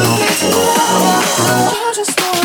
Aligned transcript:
I 0.00 1.92
just 1.92 2.16
know 2.20 2.37